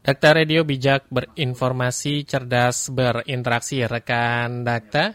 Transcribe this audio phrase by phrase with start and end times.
[0.00, 5.12] Dakta Radio bijak berinformasi, cerdas berinteraksi, rekan Dakta.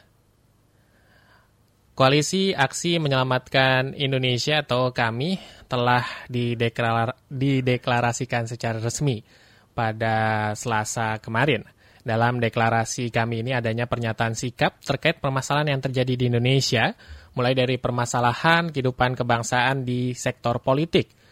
[1.97, 9.25] Koalisi Aksi Menyelamatkan Indonesia atau kami telah dideklar dideklarasikan secara resmi
[9.73, 11.66] pada Selasa kemarin.
[12.06, 16.94] Dalam deklarasi kami ini adanya pernyataan sikap terkait permasalahan yang terjadi di Indonesia,
[17.34, 21.25] mulai dari permasalahan kehidupan kebangsaan di sektor politik,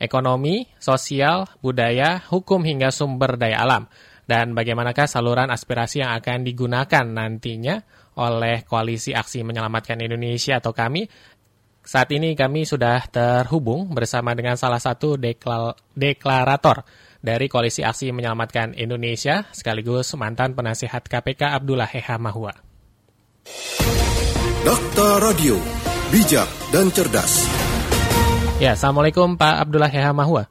[0.00, 3.86] ekonomi, sosial, budaya, hukum hingga sumber daya alam.
[4.24, 7.84] Dan bagaimanakah saluran aspirasi yang akan digunakan nantinya
[8.16, 11.04] oleh Koalisi Aksi Menyelamatkan Indonesia atau kami
[11.84, 15.20] saat ini kami sudah terhubung bersama dengan salah satu
[15.92, 16.88] deklarator
[17.20, 22.56] dari Koalisi Aksi Menyelamatkan Indonesia sekaligus mantan penasihat KPK Abdullah Heha Mahua.
[24.64, 25.60] Dokter Radio,
[26.08, 27.63] bijak dan cerdas.
[28.64, 30.48] Ya, Assalamualaikum Pak Abdullah Heha Mahua.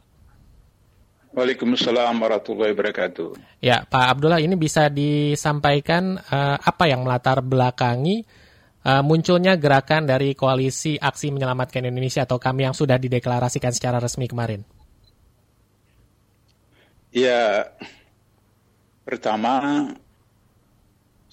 [1.34, 3.58] Waalaikumsalam warahmatullahi wabarakatuh.
[3.58, 8.22] Ya, Pak Abdullah ini bisa disampaikan uh, apa yang melatar belakangi
[8.86, 14.30] uh, munculnya gerakan dari Koalisi Aksi Menyelamatkan Indonesia atau kami yang sudah dideklarasikan secara resmi
[14.30, 14.62] kemarin?
[17.10, 17.66] Ya,
[19.10, 19.90] pertama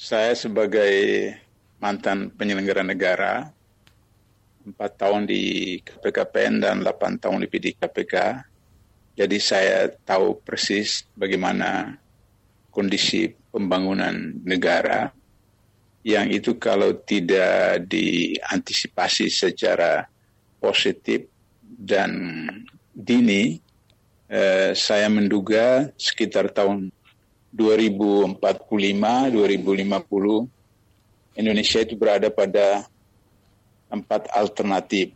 [0.00, 0.96] saya sebagai
[1.77, 3.52] mantan penyelenggara negara,
[4.70, 8.14] empat tahun di KPKPN dan delapan tahun di PD KPK,
[9.18, 11.98] jadi saya tahu persis bagaimana
[12.70, 14.14] kondisi pembangunan
[14.46, 15.10] negara
[16.00, 20.08] yang itu kalau tidak diantisipasi secara
[20.56, 21.28] positif
[21.60, 22.48] dan
[22.96, 23.60] dini
[24.30, 26.88] eh, saya menduga sekitar tahun
[27.50, 30.48] 2045, 2050
[31.36, 32.86] Indonesia itu berada pada
[33.91, 35.12] empat alternatif.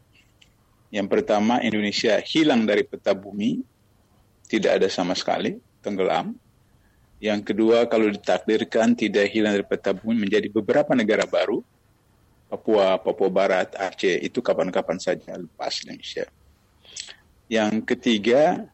[0.90, 3.62] Yang pertama, Indonesia hilang dari peta bumi,
[4.46, 6.34] tidak ada sama sekali, tenggelam.
[7.22, 11.62] Yang kedua, kalau ditakdirkan tidak hilang dari peta bumi menjadi beberapa negara baru,
[12.50, 16.28] Papua, Papua Barat, Aceh, itu kapan-kapan saja lepas Indonesia.
[17.50, 18.68] Yang ketiga,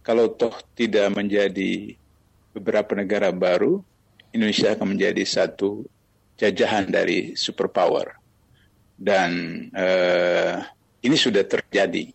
[0.00, 1.94] kalau toh tidak menjadi
[2.56, 3.84] beberapa negara baru,
[4.32, 5.84] Indonesia akan menjadi satu
[6.40, 8.16] jajahan dari superpower.
[9.00, 9.30] Dan
[9.72, 10.60] uh,
[11.00, 12.12] ini sudah terjadi.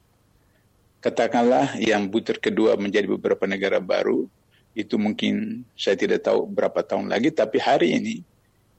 [1.01, 4.29] Katakanlah yang butir kedua menjadi beberapa negara baru,
[4.77, 8.15] itu mungkin saya tidak tahu berapa tahun lagi, tapi hari ini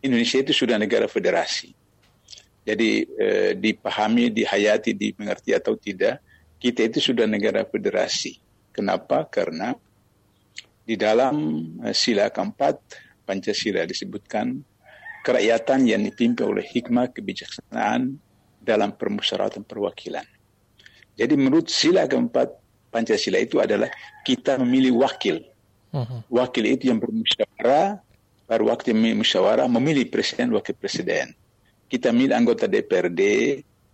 [0.06, 1.74] Indonesia itu sudah negara federasi.
[2.66, 6.18] Jadi eh, dipahami, dihayati, dimengerti atau tidak,
[6.58, 8.38] kita itu sudah negara federasi.
[8.74, 9.24] Kenapa?
[9.26, 9.72] Karena
[10.86, 11.34] di dalam
[11.82, 12.78] uh, sila keempat
[13.26, 14.54] Pancasila disebutkan
[15.26, 18.14] kerakyatan yang dipimpin oleh hikmah kebijaksanaan
[18.62, 20.22] dalam permusyawaratan perwakilan.
[21.18, 22.62] Jadi menurut sila keempat
[22.94, 23.90] Pancasila itu adalah
[24.22, 25.42] kita memilih wakil.
[25.90, 26.22] Uh-huh.
[26.30, 27.98] Wakil itu yang bermusyawarah,
[28.46, 31.34] pada waktu musyawarah memilih presiden, wakil presiden.
[31.90, 33.20] Kita milih anggota DPRD,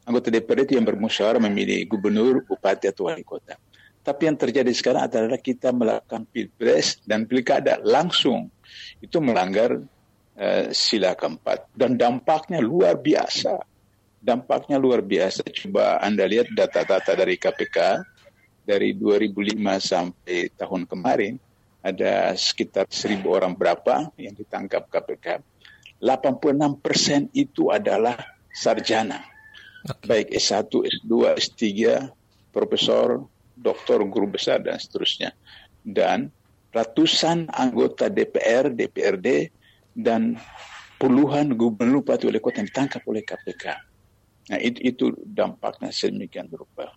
[0.04, 3.56] anggota DPRD itu yang bermusyawarah memilih gubernur, bupati atau wali kota.
[4.02, 8.50] Tapi yang terjadi sekarang adalah kita melakukan pilpres dan pilkada langsung.
[8.98, 9.78] Itu melanggar
[10.38, 11.72] uh, sila keempat.
[11.72, 13.60] Dan dampaknya luar biasa.
[14.22, 15.42] Dampaknya luar biasa.
[15.50, 17.78] Coba Anda lihat data-data dari KPK.
[18.62, 21.34] Dari 2005 sampai tahun kemarin.
[21.82, 25.42] Ada sekitar 1000 orang berapa yang ditangkap KPK.
[25.98, 28.18] 86 persen itu adalah
[28.50, 29.22] sarjana.
[29.82, 30.06] Okay.
[30.06, 31.62] Baik S1, S2, S3,
[32.54, 33.26] profesor,
[33.58, 35.34] doktor, guru besar, dan seterusnya.
[35.82, 36.30] Dan
[36.70, 39.50] ratusan anggota DPR, DPRD,
[39.92, 40.40] dan
[40.96, 43.64] puluhan gubernur bupati wali kota yang ditangkap oleh KPK.
[44.50, 46.90] Nah itu, itu dampaknya sedemikian rupa.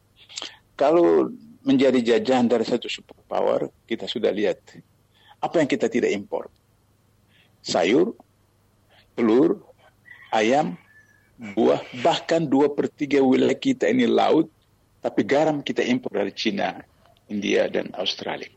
[0.76, 1.30] Kalau
[1.66, 4.62] menjadi jajahan dari satu superpower, kita sudah lihat
[5.42, 6.50] apa yang kita tidak impor.
[7.66, 8.14] Sayur,
[9.18, 9.62] telur,
[10.30, 10.78] ayam,
[11.58, 14.52] buah, bahkan dua per tiga wilayah kita ini laut,
[15.02, 16.78] tapi garam kita impor dari Cina,
[17.30, 18.52] India, dan Australia.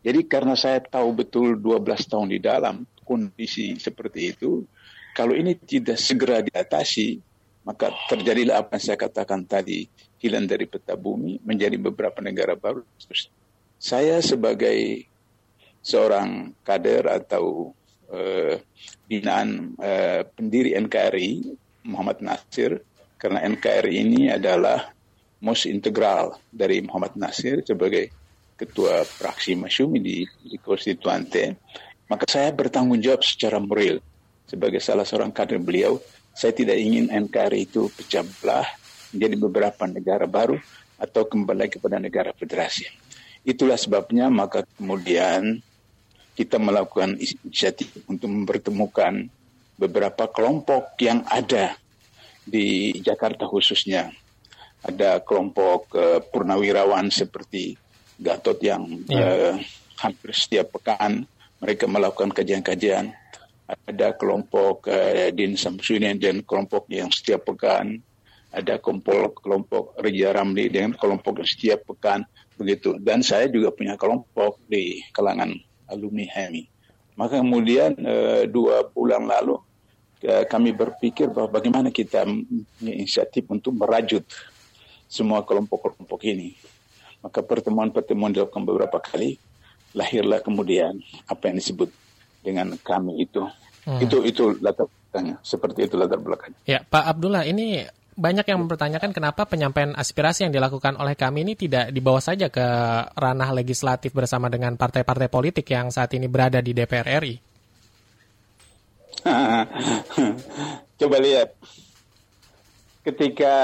[0.00, 4.62] Jadi karena saya tahu betul 12 tahun di dalam kondisi seperti itu,
[5.18, 7.18] kalau ini tidak segera diatasi,
[7.66, 9.90] maka terjadilah apa yang saya katakan tadi,
[10.22, 12.86] hilang dari peta bumi menjadi beberapa negara baru.
[13.80, 15.10] Saya sebagai
[15.82, 17.74] seorang kader atau
[18.12, 18.54] uh,
[19.10, 21.58] binaan uh, pendiri NKRI,
[21.90, 22.78] Muhammad Nasir,
[23.18, 24.92] karena NKRI ini adalah
[25.40, 28.12] most integral dari Muhammad Nasir sebagai
[28.60, 31.64] ketua fraksi Masyumi di, di konstituante,
[32.10, 34.02] maka saya bertanggung jawab secara moral
[34.50, 36.02] sebagai salah seorang kader beliau.
[36.34, 38.66] Saya tidak ingin NKRI itu pecah belah
[39.14, 40.58] menjadi beberapa negara baru
[40.98, 42.90] atau kembali kepada negara federasi.
[43.46, 45.62] Itulah sebabnya maka kemudian
[46.34, 49.30] kita melakukan inisiatif untuk mempertemukan
[49.78, 51.78] beberapa kelompok yang ada
[52.42, 54.10] di Jakarta khususnya.
[54.80, 57.76] Ada kelompok uh, purnawirawan seperti
[58.20, 59.52] Gatot yang ya.
[59.52, 59.56] uh,
[60.00, 61.28] hampir setiap pekan
[61.60, 63.12] mereka melakukan kajian-kajian.
[63.86, 68.02] Ada kelompok uh, Din Samsudin dan kelompok yang setiap pekan.
[68.50, 72.26] Ada kelompok kelompok Reja Ramli dengan kelompok yang setiap pekan
[72.58, 72.98] begitu.
[72.98, 75.54] Dan saya juga punya kelompok di kalangan
[75.86, 76.64] alumni HMI.
[77.14, 79.54] Maka kemudian uh, dua bulan lalu
[80.26, 84.26] uh, kami berpikir bahwa bagaimana kita punya inisiatif untuk merajut
[85.06, 86.58] semua kelompok-kelompok ini.
[87.22, 89.36] Maka pertemuan-pertemuan dilakukan beberapa kali
[89.94, 91.90] lahirlah kemudian apa yang disebut
[92.40, 93.42] dengan kami itu.
[93.84, 94.00] Hmm.
[94.00, 95.36] Itu itu latar belakangnya.
[95.42, 96.60] Seperti itu latar belakangnya.
[96.68, 97.82] Ya, Pak Abdullah, ini
[98.20, 102.66] banyak yang mempertanyakan kenapa penyampaian aspirasi yang dilakukan oleh kami ini tidak dibawa saja ke
[103.16, 107.36] ranah legislatif bersama dengan partai-partai politik yang saat ini berada di DPR RI.
[111.00, 111.56] Coba lihat,
[113.04, 113.54] ketika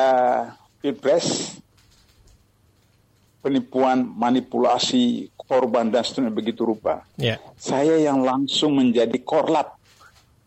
[0.80, 1.56] Pilpres,
[3.44, 7.06] penipuan, manipulasi, korban dan seterusnya begitu rupa.
[7.16, 7.38] Yeah.
[7.54, 9.78] Saya yang langsung menjadi korlap,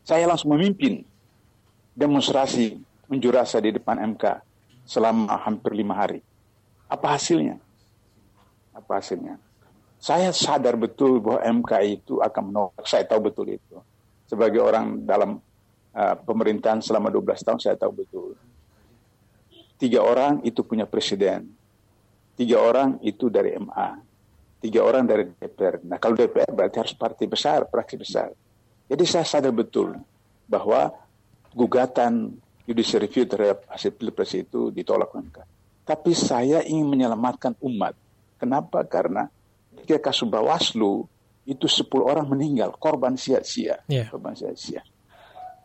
[0.04, 1.08] saya langsung memimpin
[1.96, 4.44] demonstrasi unjuk rasa di depan MK
[4.84, 6.20] selama hampir lima hari.
[6.92, 7.58] Apa hasilnya?
[8.76, 9.40] Apa hasilnya?
[10.00, 12.84] Saya sadar betul bahwa MK itu akan menolak.
[12.88, 13.78] Saya tahu betul itu.
[14.28, 15.44] Sebagai orang dalam
[15.92, 18.40] uh, pemerintahan selama 12 tahun, saya tahu betul.
[19.76, 21.52] Tiga orang itu punya presiden.
[22.40, 24.09] Tiga orang itu dari MA
[24.60, 25.80] tiga orang dari DPR.
[25.88, 28.30] Nah kalau DPR berarti harus partai besar, praksi besar.
[28.90, 29.96] Jadi saya sadar betul
[30.50, 30.92] bahwa
[31.56, 32.36] gugatan
[32.68, 35.38] judicial review terhadap hasil pilpres itu ditolak MK.
[35.88, 37.98] Tapi saya ingin menyelamatkan umat.
[38.38, 38.86] Kenapa?
[38.86, 39.26] Karena
[39.74, 41.10] ketika kasus Bawaslu
[41.50, 43.82] itu 10 orang meninggal, korban sia-sia.
[43.90, 44.06] Yeah.
[44.06, 44.86] Korban sia-sia.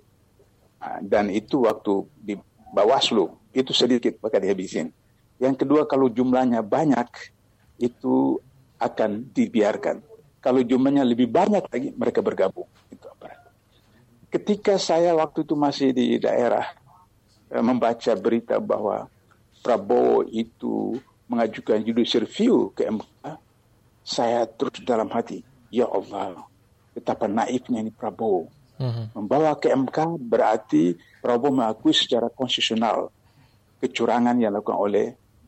[0.81, 2.35] Nah, dan itu waktu di
[2.73, 4.93] Bawaslu itu sedikit maka dihabisin.
[5.41, 7.09] Yang kedua kalau jumlahnya banyak
[7.81, 8.37] itu
[8.77, 10.05] akan dibiarkan.
[10.41, 12.69] Kalau jumlahnya lebih banyak lagi mereka bergabung.
[12.89, 13.33] Itu apa?
[14.29, 16.65] Ketika saya waktu itu masih di daerah
[17.49, 19.09] eh, membaca berita bahwa
[19.61, 20.97] Prabowo itu
[21.29, 23.05] mengajukan judicial review ke MK,
[24.05, 26.45] saya terus dalam hati, ya Allah,
[26.97, 28.49] betapa naifnya ini Prabowo.
[28.81, 29.07] Uh-huh.
[29.13, 33.13] Membawa ke MK berarti Prabowo mengakui secara konstitusional
[33.81, 35.07] kecurangan yang dilakukan oleh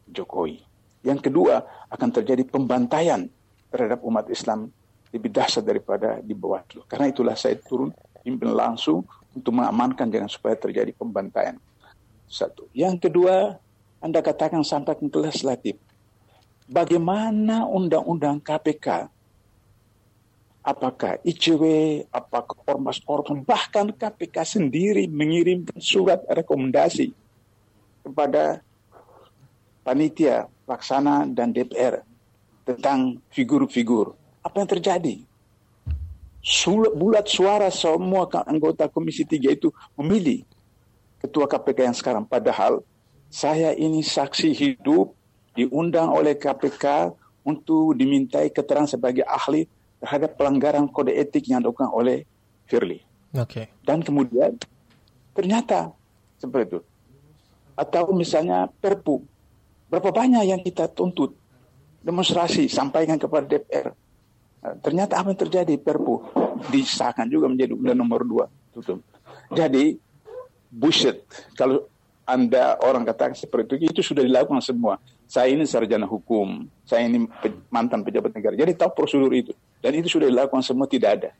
[0.09, 0.61] Jokowi.
[1.03, 1.61] Yang kedua,
[1.91, 3.27] akan terjadi pembantaian
[3.73, 4.71] terhadap umat Islam
[5.13, 6.81] lebih dahsyat daripada di bawah itu.
[6.89, 11.57] Karena itulah saya turun pimpin langsung untuk mengamankan jangan supaya terjadi pembantaian.
[12.29, 12.69] Satu.
[12.73, 13.61] Yang kedua,
[14.01, 15.77] Anda katakan sampai ke legislatif
[16.73, 19.13] bagaimana undang-undang KPK,
[20.65, 21.63] apakah ICW,
[22.09, 27.13] apakah ormas-ormas, bahkan KPK sendiri mengirimkan surat rekomendasi
[28.03, 28.65] kepada
[29.85, 32.01] panitia, pelaksana, dan DPR
[32.65, 34.17] tentang figur-figur.
[34.43, 35.17] Apa yang terjadi?
[36.99, 40.43] Bulat suara semua anggota Komisi 3 itu memilih
[41.23, 42.25] ketua KPK yang sekarang.
[42.27, 42.82] Padahal
[43.31, 45.15] saya ini saksi hidup
[45.53, 47.13] diundang oleh KPK
[47.44, 49.67] untuk dimintai keterangan sebagai ahli
[50.03, 52.27] terhadap pelanggaran kode etik yang dilakukan oleh
[52.67, 53.05] Firly.
[53.32, 53.69] Okay.
[53.85, 54.56] Dan kemudian
[55.37, 55.93] ternyata
[56.41, 56.81] seperti itu.
[57.77, 59.25] Atau misalnya Perpu.
[59.89, 61.37] Berapa banyak yang kita tuntut
[62.01, 63.93] demonstrasi sampaikan kepada DPR.
[64.63, 66.23] Nah, ternyata apa yang terjadi Perpu
[66.73, 68.44] disahkan juga menjadi undang nomor dua.
[68.73, 69.05] Tutup.
[69.53, 70.01] Jadi
[70.73, 71.29] bullshit.
[71.53, 71.92] Kalau
[72.32, 74.96] anda orang katakan seperti itu, itu sudah dilakukan semua.
[75.29, 77.29] Saya ini sarjana hukum, saya ini
[77.69, 78.56] mantan pejabat negara.
[78.56, 79.53] Jadi tahu prosedur itu.
[79.84, 81.31] Dan itu sudah dilakukan semua, tidak ada.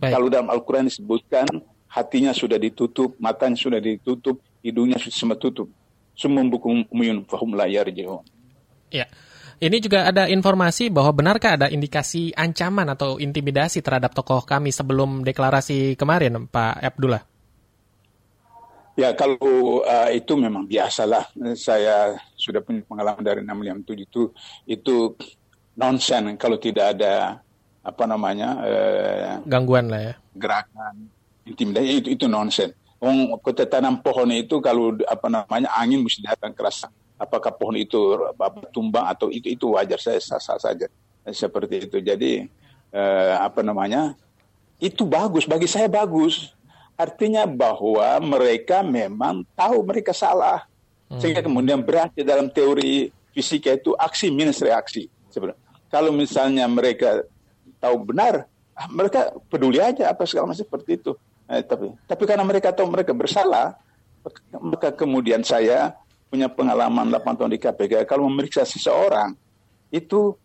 [0.00, 0.12] Baik.
[0.16, 1.46] Kalau dalam Al-Quran disebutkan,
[1.92, 5.68] hatinya sudah ditutup, matanya sudah ditutup, hidungnya sudah semua tutup.
[6.16, 8.24] Semua buku umuyun fahum layar jauh.
[8.88, 9.06] Ya.
[9.60, 15.20] Ini juga ada informasi bahwa benarkah ada indikasi ancaman atau intimidasi terhadap tokoh kami sebelum
[15.20, 17.29] deklarasi kemarin, Pak Abdullah?
[18.98, 21.30] Ya kalau uh, itu memang biasalah.
[21.54, 24.22] Saya sudah punya pengalaman dari 657 itu
[24.66, 24.96] itu
[25.78, 27.40] nonsen kalau tidak ada
[27.80, 31.08] apa namanya uh, gangguan lah ya gerakan
[31.48, 32.70] intimidasi itu itu nonsen.
[33.00, 36.92] Oh, tanam pohon itu kalau apa namanya angin mesti datang kerasa.
[37.16, 37.96] Apakah pohon itu
[38.76, 40.84] tumbang atau itu itu wajar saya sah, sah saja.
[41.32, 41.96] seperti itu.
[42.00, 42.44] Jadi
[42.92, 44.12] eh, apa namanya?
[44.76, 46.52] Itu bagus bagi saya bagus.
[47.00, 50.68] Artinya bahwa mereka memang tahu mereka salah.
[51.16, 55.08] Sehingga kemudian berarti dalam teori fisika itu aksi minus reaksi.
[55.32, 55.58] Sebenarnya.
[55.88, 57.24] Kalau misalnya mereka
[57.80, 58.44] tahu benar,
[58.76, 61.16] ah, mereka peduli aja apa segala macam seperti itu.
[61.50, 63.74] Eh, tapi tapi karena mereka tahu mereka bersalah,
[64.60, 65.96] maka kemudian saya
[66.30, 68.06] punya pengalaman 8 tahun di KPK.
[68.06, 69.34] Kalau memeriksa seseorang
[69.90, 70.36] itu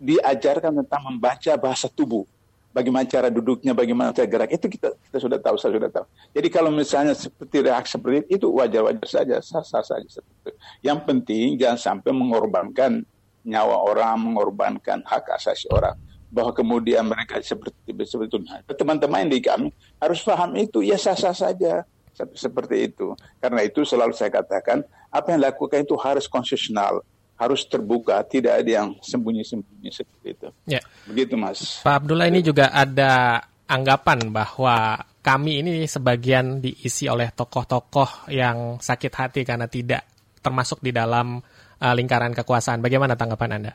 [0.00, 2.24] diajarkan tentang membaca bahasa tubuh
[2.70, 6.06] bagaimana cara duduknya, bagaimana cara gerak, itu kita kita sudah tahu, saya sudah tahu.
[6.34, 10.50] Jadi kalau misalnya seperti reaksi seperti itu, wajar-wajar saja, sah-sah saja seperti itu.
[10.86, 13.02] Yang penting jangan sampai mengorbankan
[13.42, 15.98] nyawa orang, mengorbankan hak asasi orang.
[16.30, 17.74] Bahwa kemudian mereka seperti,
[18.06, 18.38] seperti itu.
[18.46, 21.82] Nah, teman-teman di kami harus paham itu, ya sah-sah saja
[22.14, 23.18] seperti itu.
[23.42, 27.02] Karena itu selalu saya katakan, apa yang dilakukan itu harus konsesional
[27.40, 30.48] harus terbuka, tidak ada yang sembunyi-sembunyi seperti itu.
[30.68, 30.84] Ya.
[31.08, 31.80] Begitu, Mas.
[31.80, 39.12] Pak Abdullah ini juga ada anggapan bahwa kami ini sebagian diisi oleh tokoh-tokoh yang sakit
[39.16, 40.04] hati karena tidak
[40.44, 41.40] termasuk di dalam
[41.80, 42.84] uh, lingkaran kekuasaan.
[42.84, 43.72] Bagaimana tanggapan Anda?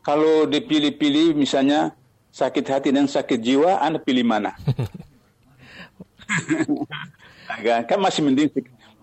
[0.00, 1.92] Kalau dipilih-pilih misalnya
[2.32, 4.56] sakit hati dan sakit jiwa, Anda pilih mana?
[7.88, 8.48] kan masih mending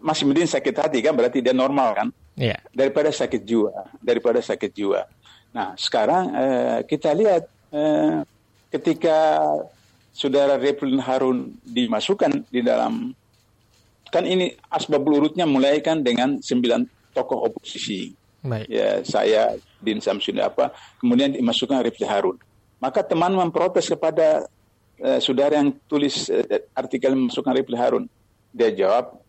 [0.02, 2.10] masih mending sakit hati kan berarti dia normal kan?
[2.36, 2.60] Yeah.
[2.72, 5.02] daripada sakit jiwa, daripada sakit jiwa.
[5.56, 8.22] Nah, sekarang uh, kita lihat uh,
[8.72, 9.48] ketika
[10.12, 13.12] saudara Reflin Harun dimasukkan di dalam
[14.12, 18.12] kan ini asbab urutnya mulai kan dengan sembilan tokoh oposisi.
[18.46, 18.68] Baik.
[18.70, 22.38] Ya, saya Din Samsudin apa, kemudian dimasukkan Reflin Harun.
[22.78, 24.46] Maka teman memprotes kepada
[25.02, 26.44] uh, saudara yang tulis uh,
[26.76, 28.06] artikel memasukkan Reflin Harun.
[28.56, 29.20] Dia jawab,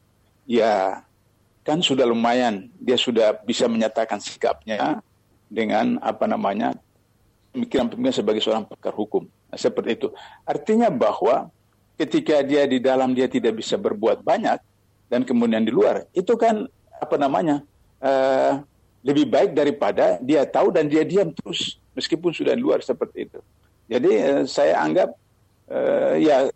[0.46, 1.02] ya
[1.66, 2.70] kan sudah lumayan.
[2.78, 5.02] Dia sudah bisa menyatakan sikapnya
[5.50, 6.78] dengan apa namanya
[7.50, 9.26] pemikiran-pemikiran sebagai seorang pakar hukum.
[9.50, 10.08] Nah, seperti itu.
[10.46, 11.50] Artinya bahwa
[11.98, 14.62] ketika dia di dalam dia tidak bisa berbuat banyak
[15.10, 16.68] dan kemudian di luar itu kan
[17.02, 17.64] apa namanya
[18.04, 18.60] uh,
[19.00, 23.40] lebih baik daripada dia tahu dan dia diam terus meskipun sudah di luar seperti itu.
[23.90, 25.08] Jadi uh, saya anggap
[25.72, 26.52] uh, ya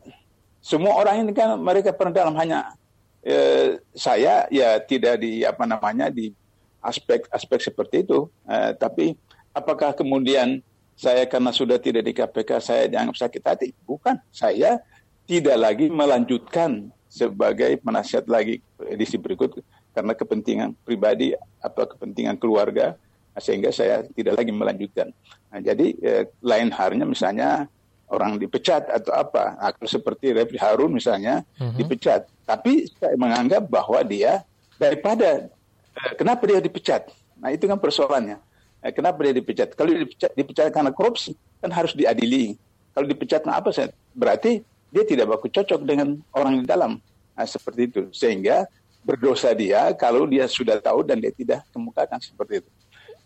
[0.61, 2.77] semua orang ini kan mereka pernah dalam hanya
[3.25, 6.33] eh, saya ya tidak di apa namanya di
[6.81, 8.29] aspek-aspek seperti itu.
[8.49, 9.17] Eh, tapi
[9.53, 10.65] apakah kemudian
[10.97, 13.69] saya karena sudah tidak di KPK saya dianggap sakit hati?
[13.85, 14.81] Bukan, saya
[15.25, 19.59] tidak lagi melanjutkan sebagai penasihat lagi edisi berikut
[19.91, 22.95] karena kepentingan pribadi atau kepentingan keluarga
[23.39, 25.11] sehingga saya tidak lagi melanjutkan.
[25.51, 27.67] Nah, jadi eh, lain halnya misalnya
[28.11, 29.57] orang dipecat atau apa.
[29.57, 31.79] Nah, seperti Refli Harun misalnya uh-huh.
[31.79, 34.43] dipecat, tapi saya menganggap bahwa dia
[34.77, 35.47] daripada
[35.95, 37.09] eh, kenapa dia dipecat?
[37.39, 38.37] Nah itu kan persoalannya.
[38.83, 39.73] Eh, kenapa dia dipecat?
[39.79, 42.59] Kalau dipecat, dipecat karena korupsi kan harus diadili.
[42.91, 43.71] Kalau dipecat karena apa?
[44.13, 46.99] Berarti dia tidak baku cocok dengan orang di dalam.
[47.39, 48.03] Nah, seperti itu.
[48.11, 48.67] Sehingga
[49.01, 52.71] berdosa dia kalau dia sudah tahu dan dia tidak kemukakan seperti itu.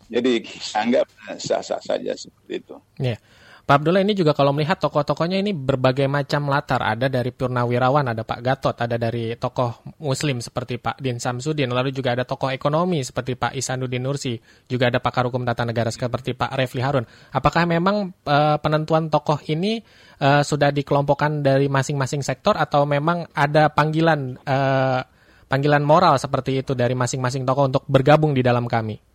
[0.05, 2.75] Jadi saya anggap eh, sah-sah saja seperti itu.
[3.01, 3.17] Yeah.
[3.65, 6.85] Pak Abdullah ini juga kalau melihat tokoh-tokohnya ini berbagai macam latar.
[6.85, 11.89] Ada dari purnawirawan, ada Pak Gatot, ada dari tokoh muslim seperti Pak Din Samsudin, lalu
[11.89, 14.37] juga ada tokoh ekonomi seperti Pak Isanuddin Nursi,
[14.69, 17.09] juga ada pakar hukum tata negara seperti Pak Refli Harun.
[17.33, 19.81] Apakah memang uh, penentuan tokoh ini
[20.21, 25.01] uh, sudah dikelompokkan dari masing-masing sektor atau memang ada panggilan uh,
[25.49, 29.14] panggilan moral seperti itu dari masing-masing tokoh untuk bergabung di dalam kami?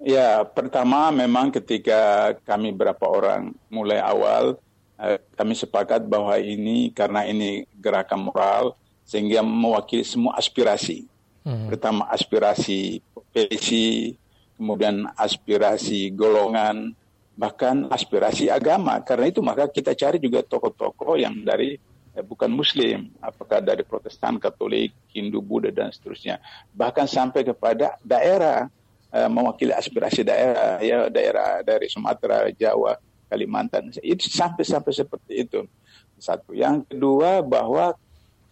[0.00, 4.56] Ya, pertama memang ketika kami berapa orang mulai awal
[4.96, 11.04] eh, kami sepakat bahwa ini karena ini gerakan moral sehingga mewakili semua aspirasi.
[11.44, 11.68] Hmm.
[11.68, 14.16] Pertama aspirasi profesi,
[14.56, 16.96] kemudian aspirasi golongan,
[17.36, 19.04] bahkan aspirasi agama.
[19.04, 21.76] Karena itu maka kita cari juga tokoh-tokoh yang dari
[22.16, 26.40] eh, bukan Muslim, apakah dari Protestan, Katolik, Hindu, Buddha dan seterusnya.
[26.72, 28.72] Bahkan sampai kepada daerah
[29.10, 32.94] mewakili aspirasi daerah ya daerah dari Sumatera, Jawa,
[33.26, 33.90] Kalimantan.
[34.02, 35.60] Itu sampai-sampai seperti itu.
[36.20, 36.52] Satu.
[36.52, 37.96] Yang kedua bahwa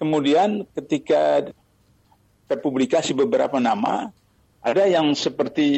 [0.00, 1.52] kemudian ketika
[2.48, 4.08] terpublikasi beberapa nama,
[4.64, 5.68] ada yang seperti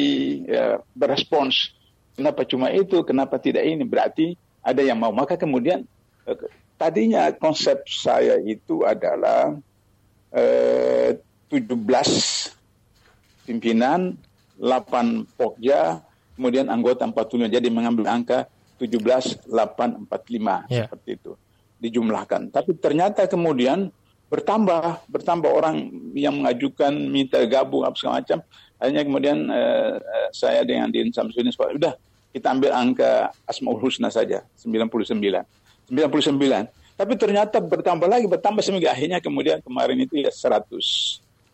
[0.47, 1.75] ya, berespons,
[2.15, 4.33] kenapa cuma itu, kenapa tidak ini, berarti
[4.63, 5.11] ada yang mau.
[5.11, 5.83] Maka kemudian
[6.25, 6.37] eh,
[6.79, 9.53] tadinya konsep saya itu adalah
[10.31, 11.19] eh,
[11.51, 11.75] 17
[13.43, 14.15] pimpinan
[14.61, 16.05] 8 Pokja,
[16.37, 17.49] kemudian anggota 45.
[17.49, 18.45] Jadi mengambil angka
[18.77, 20.85] 17, 8, 45 yeah.
[20.85, 21.33] seperti itu
[21.81, 22.53] dijumlahkan.
[22.53, 23.89] Tapi ternyata kemudian
[24.29, 28.39] bertambah bertambah orang yang mengajukan minta gabung apa segala macam.
[28.77, 29.97] Akhirnya kemudian uh,
[30.33, 31.93] saya dengan Din Samsudin udah
[32.31, 34.87] kita ambil angka Asmaul Husna saja 99.
[35.89, 36.69] 99.
[36.95, 38.87] Tapi ternyata bertambah lagi, bertambah seminggu.
[38.87, 40.69] Akhirnya kemudian kemarin itu ya 100.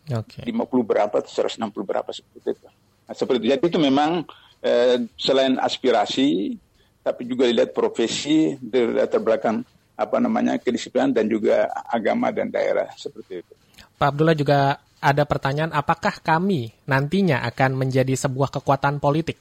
[0.08, 0.44] Okay.
[0.44, 2.68] 50 berapa, 160 berapa seperti itu.
[3.08, 3.56] Nah, seperti itu.
[3.56, 4.28] Jadi itu memang
[4.60, 6.60] eh, selain aspirasi,
[7.00, 9.64] tapi juga dilihat profesi, dari latar belakang
[9.98, 13.52] apa namanya kedisiplinan dan juga agama dan daerah seperti itu.
[13.98, 19.40] Pak Abdullah juga ada pertanyaan, apakah kami nantinya akan menjadi sebuah kekuatan politik?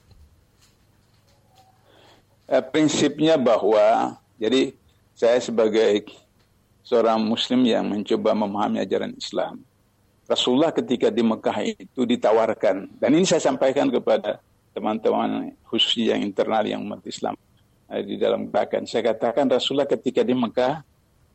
[2.48, 4.72] Eh, prinsipnya bahwa jadi
[5.12, 6.08] saya sebagai
[6.88, 9.67] seorang muslim yang mencoba memahami ajaran Islam.
[10.28, 14.44] Rasulullah ketika di Mekah itu ditawarkan, dan ini saya sampaikan kepada
[14.76, 17.40] teman-teman khususnya yang internal yang umat Islam
[17.88, 18.84] eh, di dalam gerakan.
[18.84, 20.84] Saya katakan Rasulullah ketika di Mekah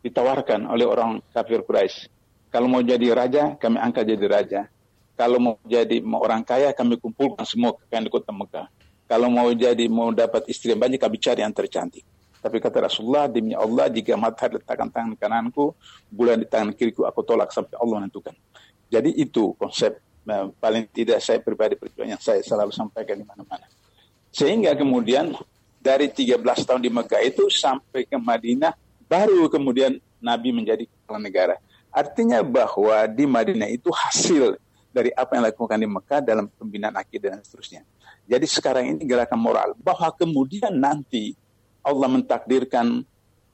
[0.05, 2.13] ditawarkan oleh orang kafir Quraisy.
[2.53, 4.61] Kalau mau jadi raja, kami angkat jadi raja.
[5.17, 8.69] Kalau mau jadi orang kaya, kami kumpulkan semua kekayaan di kota Mekah.
[9.09, 12.05] Kalau mau jadi mau dapat istri yang banyak, kami cari yang tercantik.
[12.45, 15.73] Tapi kata Rasulullah, demi Allah, jika matahari letakkan tangan kananku,
[16.13, 18.35] bulan di tangan kiriku, aku tolak sampai Allah menentukan.
[18.93, 19.97] Jadi itu konsep
[20.29, 23.65] nah, paling tidak saya pribadi perjuangan yang saya selalu sampaikan di mana-mana.
[24.29, 25.33] Sehingga kemudian
[25.81, 26.37] dari 13
[26.69, 28.77] tahun di Mekah itu sampai ke Madinah,
[29.09, 31.57] baru kemudian Nabi menjadi kepala negara.
[31.89, 34.57] Artinya bahwa di Madinah itu hasil
[34.93, 37.83] dari apa yang dilakukan di Mekah dalam pembinaan akidah dan seterusnya.
[38.29, 41.35] Jadi sekarang ini gerakan moral bahwa kemudian nanti
[41.83, 43.03] Allah mentakdirkan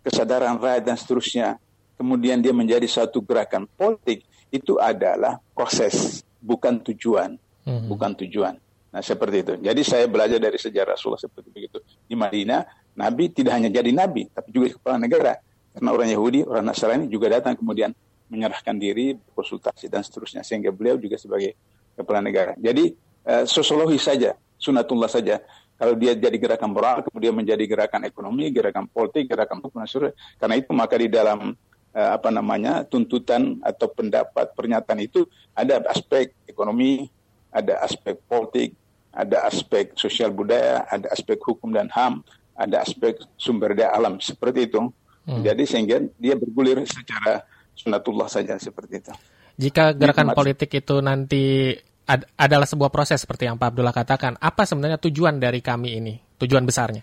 [0.04, 1.48] kesadaran rakyat dan seterusnya,
[1.96, 7.36] kemudian dia menjadi satu gerakan politik, itu adalah proses, bukan tujuan.
[7.68, 7.84] Hmm.
[7.84, 8.56] Bukan tujuan.
[8.88, 9.54] Nah, seperti itu.
[9.60, 11.84] Jadi saya belajar dari sejarah Rasulullah seperti begitu.
[12.08, 12.64] Di Madinah,
[12.96, 15.36] Nabi tidak hanya jadi Nabi, tapi juga kepala negara.
[15.76, 17.92] Karena orang Yahudi, orang Nasrani juga datang kemudian
[18.32, 20.40] menyerahkan diri, konsultasi dan seterusnya.
[20.40, 21.52] Sehingga beliau juga sebagai
[21.92, 22.56] kepala negara.
[22.56, 22.96] Jadi,
[23.28, 25.44] eh, sosiologi saja, sunatullah saja
[25.78, 29.86] kalau dia jadi gerakan moral, kemudian menjadi gerakan ekonomi, gerakan politik, gerakan hukum
[30.34, 31.54] Karena itu maka di dalam
[31.98, 35.26] uh, apa namanya tuntutan atau pendapat pernyataan itu
[35.58, 37.10] ada aspek ekonomi,
[37.50, 38.78] ada aspek politik,
[39.10, 42.22] ada aspek sosial budaya, ada aspek hukum dan ham,
[42.54, 44.86] ada aspek sumber daya alam seperti itu.
[45.26, 45.42] Hmm.
[45.42, 47.42] Jadi sehingga dia bergulir secara
[47.74, 49.12] sunatullah saja seperti itu.
[49.58, 51.74] Jika gerakan politik itu nanti
[52.06, 54.38] ad, adalah sebuah proses seperti yang Pak Abdullah katakan.
[54.38, 56.14] Apa sebenarnya tujuan dari kami ini?
[56.38, 57.02] Tujuan besarnya?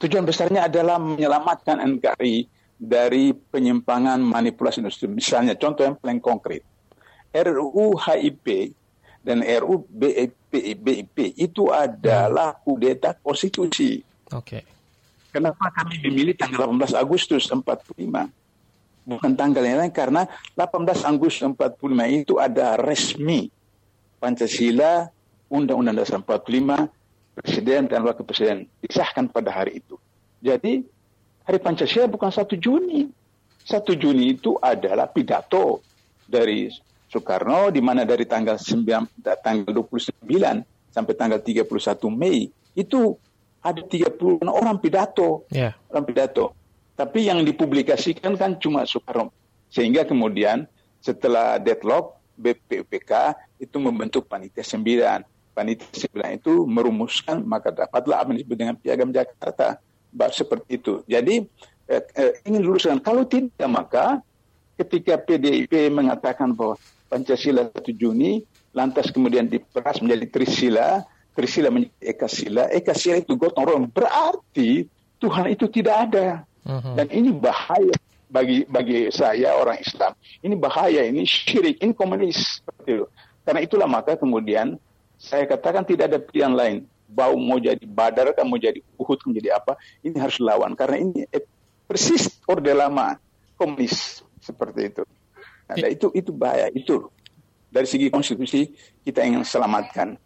[0.00, 5.12] Tujuan besarnya adalah menyelamatkan NKRI dari penyimpangan manipulasi industri.
[5.12, 6.64] Misalnya contoh yang paling konkret.
[7.30, 8.72] RUU HIP
[9.20, 14.00] dan RUU BIP, BIP itu adalah kudeta konstitusi.
[14.32, 14.40] Oke.
[14.40, 14.62] Okay.
[15.30, 17.62] Kenapa kami memilih tanggal 18 Agustus 45?
[19.10, 20.22] bukan tanggal yang lain karena
[20.54, 23.50] 18 Agustus 45 itu ada resmi
[24.20, 25.08] Pancasila,
[25.48, 26.86] Undang-Undang Dasar 45,
[27.40, 29.96] Presiden dan Wakil Presiden disahkan pada hari itu.
[30.44, 30.84] Jadi
[31.50, 33.10] hari Pancasila bukan 1 Juni.
[33.66, 35.82] 1 Juni itu adalah pidato
[36.30, 36.70] dari
[37.10, 38.86] Soekarno di mana dari tanggal 9
[39.42, 40.22] tanggal 29
[40.94, 41.66] sampai tanggal 31
[42.14, 42.46] Mei
[42.78, 43.18] itu
[43.58, 45.44] ada 30 orang pidato.
[45.50, 45.74] Yeah.
[45.90, 46.54] Orang pidato.
[46.94, 49.34] Tapi yang dipublikasikan kan cuma Soekarno.
[49.74, 50.70] Sehingga kemudian
[51.02, 55.26] setelah deadlock, BPUPK itu membentuk panitia sembilan.
[55.50, 59.82] Panitia sembilan itu merumuskan maka dapatlah apa yang disebut dengan piagam Jakarta.
[60.10, 61.02] Seperti itu.
[61.06, 61.46] Jadi
[61.90, 64.22] eh, eh, ingin luruskan kalau tidak maka
[64.80, 71.02] ketika PDIP mengatakan bahwa Pancasila 1 Juni lantas kemudian diperas menjadi Trisila,
[71.34, 74.86] Trisila menjadi Ekasila, Ekasila itu gotong royong berarti
[75.20, 76.26] Tuhan itu tidak ada.
[76.64, 76.94] Uh-huh.
[76.96, 77.92] Dan ini bahaya
[78.30, 80.14] bagi bagi saya orang Islam.
[80.40, 83.06] Ini bahaya, ini syirik, ini komunis seperti itu.
[83.42, 84.78] Karena itulah maka kemudian
[85.18, 86.76] saya katakan tidak ada pilihan lain.
[87.10, 89.74] Bau mau jadi badar, kan mau jadi uhud, kan jadi apa,
[90.06, 90.78] ini harus lawan.
[90.78, 91.42] Karena ini eh,
[91.90, 93.18] persis orde lama
[93.58, 95.02] komunis seperti itu.
[95.70, 97.06] Nah, itu itu bahaya itu
[97.70, 98.70] dari segi konstitusi
[99.02, 100.18] kita ingin selamatkan.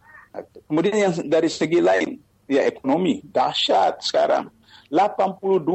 [0.65, 2.17] Kemudian yang dari segi lain
[2.49, 4.49] ya ekonomi dahsyat sekarang
[4.93, 5.65] 82,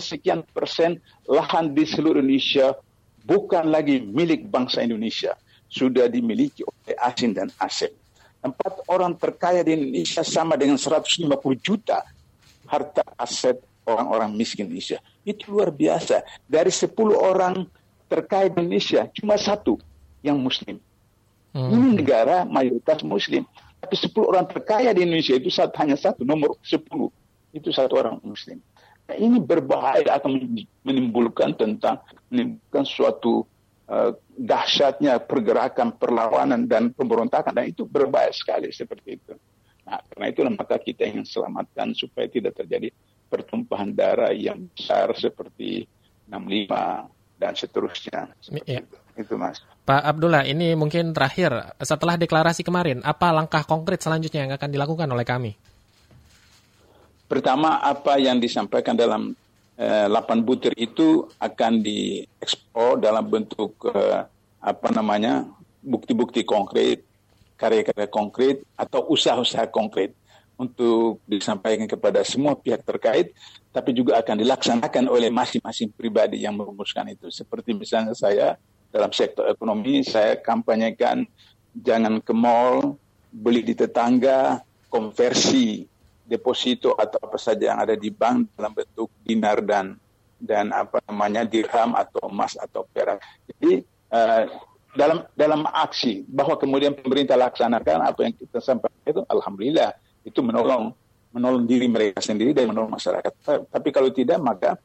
[0.00, 2.76] sekian persen lahan di seluruh Indonesia
[3.24, 5.36] bukan lagi milik bangsa Indonesia,
[5.70, 7.92] sudah dimiliki oleh asing dan asing.
[8.40, 11.28] Empat orang terkaya di Indonesia sama dengan 150
[11.60, 12.00] juta
[12.64, 15.02] harta aset orang-orang miskin Indonesia.
[15.26, 16.24] Itu luar biasa.
[16.48, 17.66] Dari 10 orang
[18.08, 19.76] terkaya di Indonesia, cuma satu
[20.24, 20.80] yang muslim.
[21.50, 21.68] Hmm.
[21.68, 23.44] Ini negara mayoritas muslim.
[23.80, 26.86] Tapi 10 orang terkaya di Indonesia itu hanya satu, nomor 10
[27.50, 28.62] itu satu orang muslim.
[29.10, 30.38] Nah, ini berbahaya akan
[30.86, 31.98] menimbulkan tentang
[32.30, 33.42] menimbulkan suatu
[33.90, 39.34] uh, dahsyatnya pergerakan perlawanan dan pemberontakan dan itu berbahaya sekali seperti itu.
[39.84, 42.94] Nah, karena itulah maka kita ingin selamatkan supaya tidak terjadi
[43.26, 45.86] pertumpahan darah yang besar seperti
[46.30, 48.20] 65 dan seterusnya.
[48.66, 48.80] Ya.
[48.86, 48.96] Itu.
[49.18, 49.58] itu Mas.
[49.82, 55.08] Pak Abdullah, ini mungkin terakhir setelah deklarasi kemarin, apa langkah konkret selanjutnya yang akan dilakukan
[55.10, 55.52] oleh kami?
[57.26, 59.34] Pertama, apa yang disampaikan dalam
[59.80, 64.28] 8 butir itu akan diekspor dalam bentuk eh,
[64.60, 65.48] apa namanya
[65.80, 67.00] bukti-bukti konkret,
[67.56, 70.12] karya-karya konkret atau usaha-usaha konkret
[70.60, 73.32] untuk disampaikan kepada semua pihak terkait,
[73.72, 77.32] tapi juga akan dilaksanakan oleh masing-masing pribadi yang merumuskan itu.
[77.32, 78.60] Seperti misalnya saya
[78.92, 81.24] dalam sektor ekonomi, saya kampanyekan
[81.72, 83.00] jangan ke mall,
[83.32, 84.60] beli di tetangga,
[84.92, 85.88] konversi
[86.30, 89.98] deposito atau apa saja yang ada di bank dalam bentuk dinar dan
[90.38, 93.18] dan apa namanya dirham atau emas atau perak.
[93.50, 93.82] Jadi
[94.14, 94.46] uh,
[94.94, 99.90] dalam dalam aksi bahwa kemudian pemerintah laksanakan apa yang kita sampaikan itu alhamdulillah
[100.22, 100.94] itu menolong
[101.34, 103.32] menolong diri mereka sendiri dan menolong masyarakat.
[103.66, 104.78] Tapi kalau tidak maka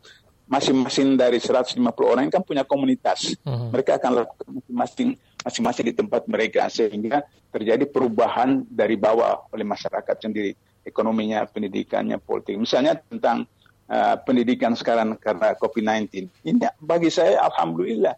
[0.45, 3.33] masing-masing dari 150 orang kan punya komunitas.
[3.41, 3.73] Uh-huh.
[3.73, 5.09] Mereka akan lakukan masing-masing
[5.41, 10.53] masing-masing di tempat mereka sehingga terjadi perubahan dari bawah oleh masyarakat sendiri
[10.85, 12.55] ekonominya, pendidikannya, politik.
[12.61, 13.49] Misalnya tentang
[13.89, 16.29] uh, pendidikan sekarang karena COVID-19.
[16.45, 18.13] Ini bagi saya alhamdulillah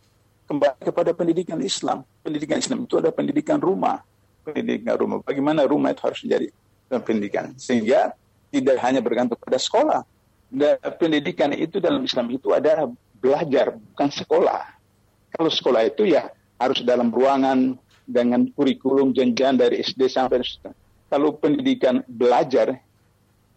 [0.46, 2.04] kembali kepada pendidikan Islam.
[2.22, 4.04] Pendidikan Islam itu ada pendidikan rumah.
[4.44, 5.24] Pendidikan rumah.
[5.24, 6.48] Bagaimana rumah itu harus menjadi
[7.04, 7.56] pendidikan.
[7.56, 8.16] Sehingga
[8.52, 10.02] tidak hanya bergantung pada sekolah.
[10.48, 12.88] Dan pendidikan itu dalam Islam itu ada
[13.20, 14.64] belajar, bukan sekolah.
[15.36, 17.76] Kalau sekolah itu ya harus dalam ruangan
[18.08, 20.40] dengan kurikulum jenjang dari SD sampai
[21.08, 22.80] kalau pendidikan belajar,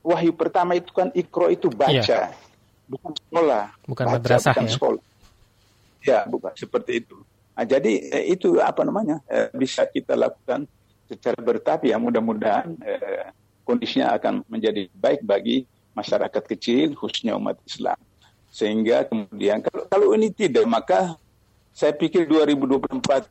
[0.00, 2.30] wahyu pertama itu kan ikro itu baca, iya.
[2.86, 3.64] bukan sekolah.
[3.86, 4.72] Bukan baca, madrasah bukan ya?
[4.72, 5.02] sekolah.
[6.00, 7.16] Ya, bukan seperti itu.
[7.52, 10.64] Nah, jadi eh, itu apa namanya eh, bisa kita lakukan
[11.04, 13.28] secara bertahap ya mudah-mudahan eh,
[13.66, 17.98] kondisinya akan menjadi baik bagi masyarakat kecil khususnya umat Islam.
[18.50, 21.14] Sehingga kemudian kalau, kalau ini tidak maka
[21.74, 23.28] saya pikir 2024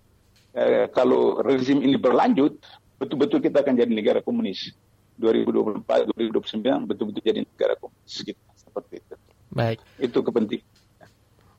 [0.56, 2.60] eh, kalau rezim ini berlanjut
[3.00, 4.76] betul-betul kita akan jadi negara komunis.
[5.20, 9.16] 2024, 2029 betul-betul jadi negara komunis kita seperti itu.
[9.52, 9.80] Baik.
[10.00, 10.68] Itu kepentingan.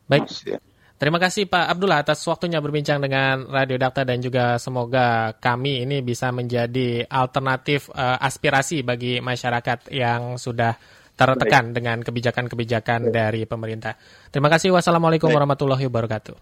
[0.08, 0.24] Baik.
[0.28, 0.58] Mas, ya.
[1.00, 6.04] Terima kasih Pak Abdullah atas waktunya berbincang dengan Radio Dakta dan juga semoga kami ini
[6.04, 10.76] bisa menjadi alternatif uh, aspirasi bagi masyarakat yang sudah
[11.16, 11.76] tertekan Baik.
[11.80, 13.96] dengan kebijakan-kebijakan dari pemerintah.
[14.28, 14.76] Terima kasih.
[14.76, 15.40] Wassalamualaikum Baik.
[15.40, 16.36] warahmatullahi wabarakatuh.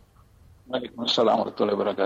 [0.75, 1.97] Waalaikumsalam warahmatullahi wabarakatuh.